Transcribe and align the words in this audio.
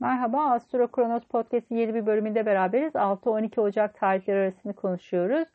Merhaba, 0.00 0.50
Astro 0.50 0.88
Kronos 0.88 1.24
Podcast'in 1.24 1.76
yeni 1.76 1.94
bir 1.94 2.06
bölümünde 2.06 2.46
beraberiz. 2.46 2.94
6-12 2.94 3.60
Ocak 3.60 3.98
tarihleri 3.98 4.38
arasını 4.38 4.72
konuşuyoruz. 4.72 5.48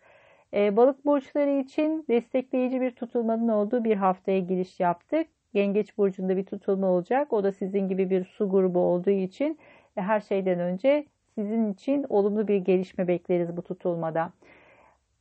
Ee, 0.53 0.77
balık 0.77 1.05
burçları 1.05 1.49
için 1.49 2.05
destekleyici 2.09 2.81
bir 2.81 2.91
tutulmanın 2.91 3.47
olduğu 3.47 3.83
bir 3.83 3.95
haftaya 3.95 4.39
giriş 4.39 4.79
yaptık. 4.79 5.27
Yengeç 5.53 5.97
burcunda 5.97 6.37
bir 6.37 6.45
tutulma 6.45 6.87
olacak. 6.87 7.33
O 7.33 7.43
da 7.43 7.51
sizin 7.51 7.87
gibi 7.87 8.09
bir 8.09 8.25
su 8.25 8.49
grubu 8.49 8.79
olduğu 8.79 9.09
için 9.09 9.59
e, 9.97 10.01
her 10.01 10.19
şeyden 10.21 10.59
önce 10.59 11.05
sizin 11.35 11.73
için 11.73 12.05
olumlu 12.09 12.47
bir 12.47 12.57
gelişme 12.57 13.07
bekleriz 13.07 13.57
bu 13.57 13.61
tutulmada. 13.61 14.31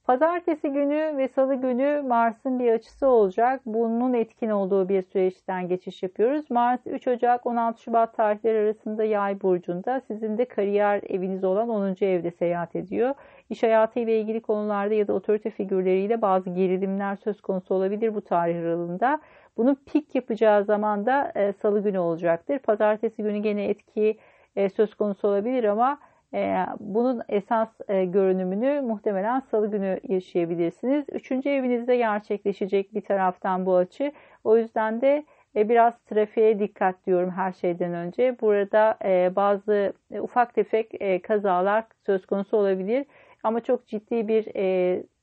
Pazartesi 0.04 0.68
günü 0.68 1.16
ve 1.16 1.28
salı 1.28 1.54
günü 1.54 2.02
Mars'ın 2.02 2.58
bir 2.58 2.72
açısı 2.72 3.06
olacak. 3.06 3.60
Bunun 3.66 4.12
etkin 4.14 4.50
olduğu 4.50 4.88
bir 4.88 5.02
süreçten 5.02 5.68
geçiş 5.68 6.02
yapıyoruz. 6.02 6.50
Mars 6.50 6.80
3 6.86 7.08
Ocak 7.08 7.46
16 7.46 7.82
Şubat 7.82 8.16
tarihleri 8.16 8.58
arasında 8.58 9.04
Yay 9.04 9.40
burcunda. 9.40 10.00
Sizin 10.06 10.38
de 10.38 10.44
kariyer 10.44 11.00
eviniz 11.08 11.44
olan 11.44 11.68
10. 11.68 12.04
evde 12.04 12.30
seyahat 12.30 12.76
ediyor. 12.76 13.14
İş 13.50 13.62
hayatı 13.62 14.00
ile 14.00 14.20
ilgili 14.20 14.40
konularda 14.42 14.94
ya 14.94 15.08
da 15.08 15.12
otorite 15.12 15.50
figürleriyle 15.50 16.22
bazı 16.22 16.50
gerilimler 16.50 17.16
söz 17.16 17.40
konusu 17.40 17.74
olabilir 17.74 18.14
bu 18.14 18.20
tarih 18.20 18.58
aralığında. 18.58 19.20
Bunun 19.56 19.74
pik 19.74 20.14
yapacağı 20.14 20.64
zaman 20.64 21.06
da 21.06 21.32
e, 21.34 21.52
salı 21.52 21.82
günü 21.82 21.98
olacaktır. 21.98 22.58
Pazartesi 22.58 23.22
günü 23.22 23.38
gene 23.38 23.64
etki 23.64 24.18
e, 24.56 24.68
söz 24.68 24.94
konusu 24.94 25.28
olabilir 25.28 25.64
ama 25.64 25.98
bunun 26.80 27.22
esas 27.28 27.68
e, 27.88 28.04
görünümünü 28.04 28.80
muhtemelen 28.80 29.40
salı 29.40 29.70
günü 29.70 30.00
yaşayabilirsiniz. 30.08 31.04
Üçüncü 31.12 31.48
evinizde 31.48 31.96
gerçekleşecek 31.96 32.94
bir 32.94 33.00
taraftan 33.00 33.66
bu 33.66 33.76
açı. 33.76 34.12
O 34.44 34.56
yüzden 34.56 35.00
de 35.00 35.24
e, 35.56 35.68
biraz 35.68 35.98
trafiğe 35.98 36.58
dikkat 36.58 37.06
diyorum 37.06 37.30
her 37.30 37.52
şeyden 37.52 37.94
önce. 37.94 38.36
Burada 38.40 38.98
e, 39.04 39.36
bazı 39.36 39.92
ufak 40.20 40.54
tefek 40.54 40.92
kazalar 41.24 41.84
söz 42.06 42.26
konusu 42.26 42.56
olabilir. 42.56 43.06
Ama 43.42 43.60
çok 43.60 43.86
ciddi 43.86 44.28
bir 44.28 44.44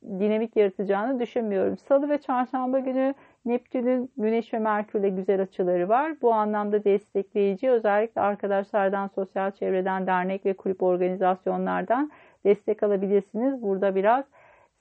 dinamik 0.04 0.56
yaratacağını 0.56 1.20
düşünmüyorum. 1.20 1.78
Salı 1.78 2.10
ve 2.10 2.18
çarşamba 2.18 2.80
günü 2.80 3.14
Neptün'ün 3.46 4.12
Güneş 4.18 4.54
ve 4.54 4.60
Merkür'le 4.60 5.16
güzel 5.16 5.42
açıları 5.42 5.90
var. 5.90 6.22
Bu 6.22 6.34
anlamda 6.34 6.84
destekleyici 6.84 7.70
özellikle 7.70 8.22
arkadaşlardan, 8.22 9.08
sosyal 9.08 9.52
çevreden, 9.52 10.08
dernek 10.08 10.46
ve 10.46 10.54
kulüp 10.54 10.84
organizasyonlardan 10.84 12.12
destek 12.46 12.84
alabilirsiniz. 12.84 13.62
Burada 13.62 13.96
biraz 13.96 14.26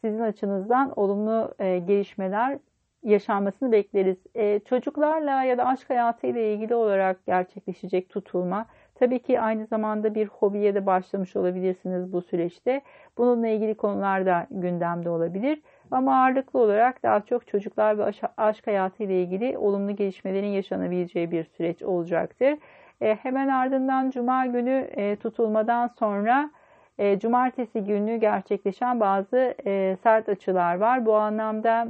sizin 0.01 0.20
açınızdan 0.20 0.92
olumlu 0.97 1.55
e, 1.59 1.79
gelişmeler 1.79 2.59
yaşanmasını 3.03 3.73
bekleriz. 3.73 4.17
E, 4.34 4.61
çocuklarla 4.61 5.42
ya 5.42 5.59
da 5.59 5.67
aşk 5.67 5.91
hayatı 5.91 6.27
ile 6.27 6.55
ilgili 6.55 6.75
olarak 6.75 7.27
gerçekleşecek 7.27 8.09
tutulma. 8.09 8.67
Tabii 8.99 9.19
ki 9.19 9.41
aynı 9.41 9.67
zamanda 9.67 10.15
bir 10.15 10.27
hobiye 10.27 10.75
de 10.75 10.87
başlamış 10.87 11.37
olabilirsiniz 11.37 12.13
bu 12.13 12.23
süreçte. 12.23 12.81
Bununla 13.19 13.49
ilgili 13.49 13.75
konular 13.75 14.27
da 14.27 14.47
gündemde 14.51 15.11
olabilir. 15.11 15.63
Ama 15.91 16.23
ağırlıklı 16.23 16.61
olarak 16.61 17.03
daha 17.03 17.21
çok 17.21 17.47
çocuklar 17.47 17.99
ve 17.99 18.13
aşk 18.37 18.67
hayatı 18.67 19.03
ile 19.03 19.23
ilgili 19.23 19.59
olumlu 19.59 19.97
gelişmelerin 19.97 20.47
yaşanabileceği 20.47 21.31
bir 21.31 21.45
süreç 21.45 21.83
olacaktır. 21.83 22.59
E, 23.01 23.15
hemen 23.15 23.49
ardından 23.49 24.11
Cuma 24.11 24.47
günü 24.47 24.89
e, 24.97 25.17
tutulmadan 25.17 25.91
sonra 25.99 26.51
e, 26.99 27.19
Cumartesi 27.19 27.85
günü 27.85 28.17
gerçekleşen 28.17 29.01
bazı 29.01 29.55
e, 29.67 29.97
sert 30.03 30.29
açılar 30.29 30.75
var. 30.75 31.07
Bu 31.07 31.17
anlamda 31.17 31.89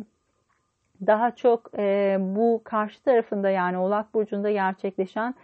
daha 1.07 1.31
çok 1.31 1.71
e, 1.79 2.17
bu 2.21 2.61
karşı 2.65 3.03
tarafında 3.03 3.51
yani 3.51 3.79
Oğlak 3.79 4.15
Burcu'nda 4.15 4.51
gerçekleşen 4.51 5.35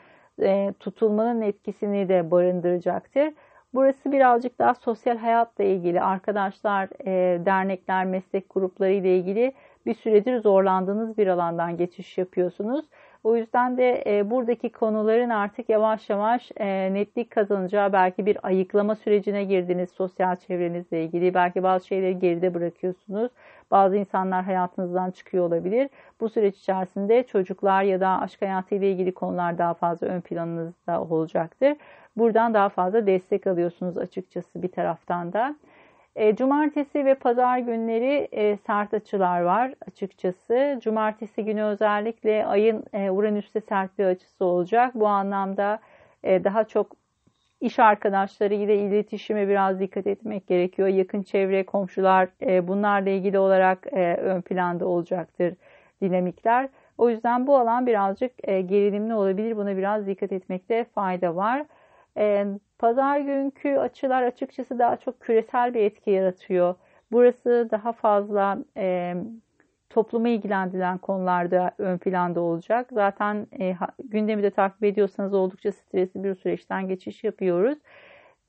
e, 0.42 0.74
tutulmanın 0.80 1.40
etkisini 1.40 2.08
de 2.08 2.30
barındıracaktır. 2.30 3.32
Burası 3.74 4.12
birazcık 4.12 4.58
daha 4.58 4.74
sosyal 4.74 5.18
hayatla 5.18 5.64
ilgili, 5.64 6.00
arkadaşlar, 6.00 6.88
e, 7.06 7.44
dernekler, 7.44 8.04
meslek 8.06 8.46
grupları 8.50 8.92
ile 8.92 9.18
ilgili 9.18 9.52
bir 9.86 9.94
süredir 9.94 10.40
zorlandığınız 10.40 11.18
bir 11.18 11.26
alandan 11.26 11.76
geçiş 11.76 12.18
yapıyorsunuz. 12.18 12.84
O 13.24 13.36
yüzden 13.36 13.76
de 13.76 14.04
e, 14.06 14.30
buradaki 14.30 14.72
konuların 14.72 15.30
artık 15.30 15.68
yavaş 15.68 16.10
yavaş 16.10 16.50
e, 16.56 16.94
netlik 16.94 17.30
kazanacağı 17.30 17.92
belki 17.92 18.26
bir 18.26 18.46
ayıklama 18.46 18.94
sürecine 18.96 19.44
girdiniz 19.44 19.90
sosyal 19.90 20.36
çevrenizle 20.36 21.04
ilgili. 21.04 21.34
Belki 21.34 21.62
bazı 21.62 21.86
şeyleri 21.86 22.18
geride 22.18 22.54
bırakıyorsunuz. 22.54 23.30
Bazı 23.70 23.96
insanlar 23.96 24.44
hayatınızdan 24.44 25.10
çıkıyor 25.10 25.46
olabilir. 25.46 25.90
Bu 26.20 26.28
süreç 26.28 26.58
içerisinde 26.58 27.22
çocuklar 27.22 27.82
ya 27.82 28.00
da 28.00 28.20
aşk 28.20 28.42
hayatı 28.42 28.74
ile 28.74 28.90
ilgili 28.90 29.14
konular 29.14 29.58
daha 29.58 29.74
fazla 29.74 30.06
ön 30.06 30.20
planınızda 30.20 31.00
olacaktır. 31.02 31.76
Buradan 32.16 32.54
daha 32.54 32.68
fazla 32.68 33.06
destek 33.06 33.46
alıyorsunuz 33.46 33.98
açıkçası 33.98 34.62
bir 34.62 34.72
taraftan 34.72 35.32
da. 35.32 35.56
E, 36.16 36.36
cumartesi 36.36 37.04
ve 37.04 37.14
pazar 37.14 37.58
günleri 37.58 38.28
e, 38.32 38.56
sert 38.56 38.94
açılar 38.94 39.40
var 39.40 39.74
açıkçası. 39.88 40.78
Cumartesi 40.82 41.44
günü 41.44 41.62
özellikle 41.62 42.46
ayın 42.46 42.84
e, 42.92 43.10
Uranüs'te 43.10 43.60
sert 43.60 43.98
bir 43.98 44.04
açısı 44.04 44.44
olacak. 44.44 44.94
Bu 44.94 45.06
anlamda 45.08 45.78
daha 46.24 46.64
çok 46.64 46.96
iş 47.60 47.78
arkadaşları 47.78 48.54
ile 48.54 48.78
iletişime 48.78 49.48
biraz 49.48 49.80
dikkat 49.80 50.06
etmek 50.06 50.46
gerekiyor. 50.46 50.88
Yakın 50.88 51.22
çevre, 51.22 51.66
komşular 51.66 52.28
bunlarla 52.68 53.10
ilgili 53.10 53.38
olarak 53.38 53.86
ön 54.18 54.40
planda 54.40 54.86
olacaktır 54.86 55.54
dinamikler. 56.02 56.68
O 56.98 57.10
yüzden 57.10 57.46
bu 57.46 57.58
alan 57.58 57.86
birazcık 57.86 58.38
gerilimli 58.42 59.14
olabilir. 59.14 59.56
Buna 59.56 59.76
biraz 59.76 60.06
dikkat 60.06 60.32
etmekte 60.32 60.84
fayda 60.84 61.36
var. 61.36 61.64
Pazar 62.78 63.20
günkü 63.20 63.76
açılar 63.76 64.22
açıkçası 64.22 64.78
daha 64.78 64.96
çok 64.96 65.20
küresel 65.20 65.74
bir 65.74 65.80
etki 65.80 66.10
yaratıyor. 66.10 66.74
Burası 67.12 67.68
daha 67.70 67.92
fazla 67.92 68.58
e, 68.76 69.14
toplumu 69.90 70.28
ilgilendiren 70.28 70.98
konularda 70.98 71.72
ön 71.78 71.98
planda 71.98 72.40
olacak. 72.40 72.88
Zaten 72.92 73.46
e, 73.60 73.74
gündemi 74.04 74.42
de 74.42 74.50
takip 74.50 74.84
ediyorsanız 74.84 75.34
oldukça 75.34 75.72
stresli 75.72 76.24
bir 76.24 76.34
süreçten 76.34 76.88
geçiş 76.88 77.24
yapıyoruz. 77.24 77.78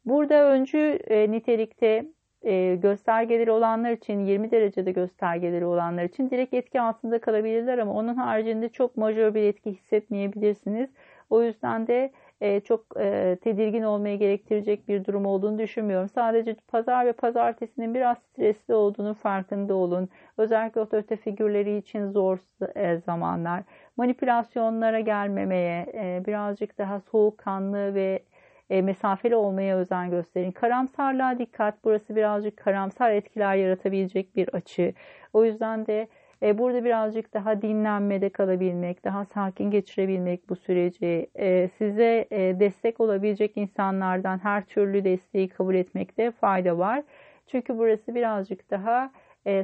Burada 0.06 0.52
öncü 0.52 1.00
e, 1.08 1.32
nitelikte 1.32 2.06
e, 2.44 2.76
göstergeleri 2.76 3.52
olanlar 3.52 3.92
için 3.92 4.26
20 4.26 4.52
derecede 4.52 4.92
göstergeleri 4.92 5.66
olanlar 5.66 6.04
için 6.04 6.30
direkt 6.30 6.54
etki 6.54 6.82
altında 6.82 7.22
kalabilirler 7.22 7.78
ama 7.78 7.94
onun 7.94 8.16
haricinde 8.16 8.70
çok 8.70 8.98
majör 8.98 9.34
bir 9.34 9.44
etki 9.44 9.72
hissetmeyebilirsiniz. 9.72 10.90
O 11.30 11.44
yüzden 11.44 11.88
de 11.88 12.12
e, 12.42 12.60
çok 12.60 12.86
e, 13.00 13.38
tedirgin 13.42 13.84
olmayı 13.84 14.20
gerektirecek 14.20 14.88
bir 14.88 15.06
durum 15.06 15.26
olduğunu 15.26 15.60
düşünmüyorum. 15.60 16.10
Sadece 16.10 16.56
pazar 16.68 17.06
ve 17.06 17.14
pazartesinin 17.14 17.94
biraz 17.94 18.18
stresli 18.18 18.74
olduğunu 18.74 19.14
farkında 19.14 19.76
olun. 19.76 20.10
Özellikle 20.38 20.82
otorite 20.82 21.16
figürleri 21.16 21.78
için 21.78 22.12
zor 22.12 22.40
e, 22.76 22.98
zamanlar. 22.98 23.64
Manipülasyonlara 23.98 25.00
gelmemeye, 25.00 25.86
birazcık 26.28 26.78
daha 26.78 27.00
soğukkanlı 27.00 27.96
ve 27.96 28.24
mesafeli 28.70 29.36
olmaya 29.36 29.78
özen 29.78 30.10
gösterin. 30.10 30.52
Karamsarlığa 30.52 31.40
dikkat. 31.40 31.84
Burası 31.84 32.16
birazcık 32.16 32.58
karamsar 32.58 33.12
etkiler 33.12 33.56
yaratabilecek 33.56 34.36
bir 34.36 34.48
açı. 34.54 34.94
O 35.34 35.46
yüzden 35.46 35.88
de 35.88 36.08
e, 36.44 36.58
burada 36.58 36.86
birazcık 36.86 37.34
daha 37.34 37.62
dinlenmede 37.62 38.30
kalabilmek, 38.30 39.06
daha 39.06 39.26
sakin 39.26 39.72
geçirebilmek 39.72 40.50
bu 40.50 40.56
süreci, 40.56 41.28
e, 41.36 41.70
size 41.78 42.28
e, 42.32 42.60
destek 42.60 43.00
olabilecek 43.00 43.58
insanlardan 43.58 44.40
her 44.40 44.66
türlü 44.66 45.04
desteği 45.04 45.50
kabul 45.50 45.76
etmekte 45.76 46.32
fayda 46.32 46.78
var. 46.78 47.04
Çünkü 47.48 47.78
burası 47.78 48.16
birazcık 48.16 48.72
daha 48.72 49.12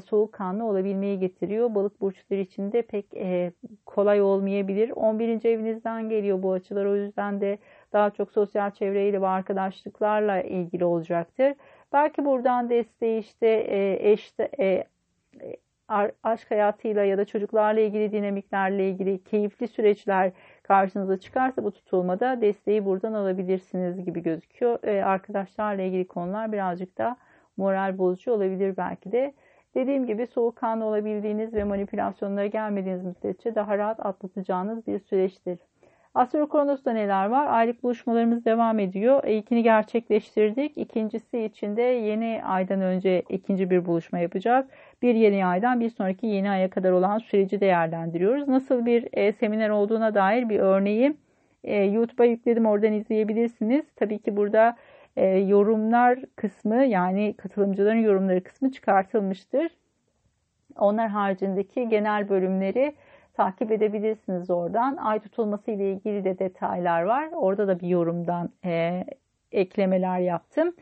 soğukkanlı 0.06 0.66
olabilmeyi 0.66 1.20
getiriyor. 1.20 1.76
Balık 1.76 2.02
burçları 2.02 2.40
için 2.40 2.72
de 2.72 2.82
pek 2.82 3.06
kolay 3.86 4.22
olmayabilir. 4.22 4.90
11. 4.90 5.46
evinizden 5.46 6.10
geliyor 6.10 6.44
bu 6.44 6.54
açılar. 6.54 6.86
O 6.86 6.96
yüzden 6.96 7.42
de 7.42 7.58
daha 7.94 8.10
çok 8.10 8.32
sosyal 8.32 8.72
çevreyle 8.72 9.22
ve 9.22 9.28
arkadaşlıklarla 9.28 10.42
ilgili 10.42 10.86
olacaktır. 10.86 11.54
Belki 11.94 12.26
buradan 12.26 12.70
desteği 12.70 13.20
işte 13.20 13.66
eş, 14.02 14.34
aşk 16.24 16.52
hayatıyla 16.52 17.04
ya 17.04 17.18
da 17.18 17.26
çocuklarla 17.26 17.80
ilgili 17.80 18.12
dinamiklerle 18.12 18.90
ilgili 18.90 19.24
keyifli 19.24 19.68
süreçler 19.68 20.32
karşınıza 20.64 21.20
çıkarsa 21.20 21.64
bu 21.64 21.72
tutulmada 21.72 22.42
desteği 22.42 22.86
buradan 22.86 23.14
alabilirsiniz 23.14 24.06
gibi 24.06 24.24
gözüküyor. 24.24 24.80
Ee, 24.84 25.04
arkadaşlarla 25.04 25.82
ilgili 25.82 26.08
konular 26.08 26.52
birazcık 26.52 26.98
da 26.98 27.18
moral 27.58 27.98
bozucu 27.98 28.32
olabilir 28.32 28.78
belki 28.78 29.12
de. 29.12 29.34
Dediğim 29.76 30.06
gibi 30.06 30.28
soğukkanlı 30.28 30.86
olabildiğiniz 30.86 31.54
ve 31.54 31.64
manipülasyonlara 31.64 32.46
gelmediğiniz 32.46 33.04
müddetçe 33.04 33.56
daha 33.56 33.78
rahat 33.78 34.06
atlatacağınız 34.06 34.88
bir 34.88 35.00
süreçtir. 35.00 35.60
Astro 36.16 36.50
Kronos'ta 36.50 36.92
neler 36.92 37.26
var? 37.26 37.48
Aylık 37.48 37.84
buluşmalarımız 37.84 38.46
devam 38.46 38.80
ediyor. 38.80 39.24
İlkini 39.24 39.64
gerçekleştirdik. 39.64 40.78
İkincisi 40.78 41.40
için 41.40 41.78
de 41.78 41.82
yeni 41.82 42.42
aydan 42.46 42.82
önce 42.82 43.24
ikinci 43.30 43.70
bir 43.70 43.86
buluşma 43.86 44.20
yapacağız. 44.20 44.66
Bir 45.02 45.16
yeni 45.16 45.46
aydan 45.46 45.80
bir 45.80 45.90
sonraki 45.90 46.28
yeni 46.28 46.50
aya 46.50 46.70
kadar 46.70 46.92
olan 46.92 47.18
süreci 47.18 47.62
değerlendiriyoruz. 47.62 48.48
Nasıl 48.48 48.86
bir 48.86 49.08
e, 49.14 49.34
seminer 49.34 49.70
olduğuna 49.70 50.14
dair 50.16 50.50
bir 50.50 50.60
örneği 50.60 51.16
E, 51.64 51.84
YouTube'a 51.84 52.26
yükledim 52.26 52.66
oradan 52.66 52.94
izleyebilirsiniz. 52.94 53.86
Tabii 53.96 54.20
ki 54.20 54.38
burada 54.38 54.78
e, 55.16 55.28
yorumlar 55.28 56.20
kısmı 56.36 56.86
yani 56.86 57.34
katılımcıların 57.38 58.00
yorumları 58.00 58.44
kısmı 58.44 58.72
çıkartılmıştır. 58.72 59.72
Onlar 60.78 61.10
haricindeki 61.10 61.90
genel 61.90 62.30
bölümleri 62.30 62.96
takip 63.34 63.72
edebilirsiniz 63.72 64.50
oradan. 64.50 64.98
Ay 64.98 65.20
tutulması 65.20 65.72
ile 65.72 65.92
ilgili 65.92 66.24
de 66.24 66.40
detaylar 66.40 67.04
var. 67.04 67.30
Orada 67.34 67.68
da 67.68 67.80
bir 67.80 67.88
yorumdan 67.88 68.50
e, 68.66 69.04
eklemeler 69.52 70.20
yaptım. 70.20 70.74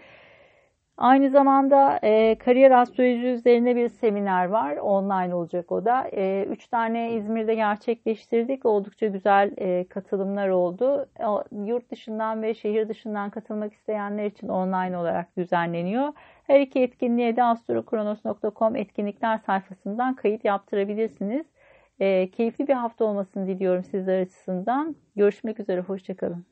Aynı 1.00 1.30
zamanda 1.30 2.00
e, 2.04 2.38
kariyer 2.38 2.72
astroloji 2.72 3.28
üzerine 3.28 3.75
bir 3.75 3.90
seminer 3.90 4.46
var. 4.46 4.78
Online 4.78 5.36
olacak 5.36 5.72
o 5.72 5.86
da. 5.86 6.07
E, 6.12 6.46
üç 6.50 6.68
tane 6.68 7.13
İzmir'de 7.13 7.56
gerçekleştirdik. 7.56 8.66
Oldukça 8.66 9.07
güzel 9.07 9.52
e, 9.57 9.88
katılımlar 9.88 10.50
oldu. 10.50 11.10
O, 11.19 11.44
yurt 11.66 11.92
dışından 11.92 12.42
ve 12.42 12.54
şehir 12.54 12.90
dışından 12.90 13.30
katılmak 13.30 13.74
isteyenler 13.74 14.25
için 14.25 14.48
online 14.48 14.98
olarak 14.98 15.38
düzenleniyor. 15.38 16.13
Her 16.44 16.60
iki 16.60 16.80
etkinliğe 16.80 17.36
de 17.36 17.44
astrokronos.com 17.44 18.75
etkinlikler 18.75 19.38
sayfasından 19.38 20.16
kayıt 20.16 20.45
yaptırabilirsiniz. 20.45 21.45
E, 22.00 22.31
keyifli 22.31 22.68
bir 22.68 22.74
hafta 22.74 23.06
olmasını 23.06 23.48
diliyorum 23.48 23.84
sizler 23.84 24.22
açısından. 24.22 24.96
Görüşmek 25.16 25.60
üzere, 25.60 25.81
hoşçakalın. 25.81 26.46